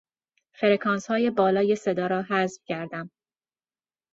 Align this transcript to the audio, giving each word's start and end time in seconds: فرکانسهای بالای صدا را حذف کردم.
فرکانسهای 0.59 1.29
بالای 1.29 1.75
صدا 1.75 2.07
را 2.07 2.21
حذف 2.23 2.61
کردم. 2.65 3.09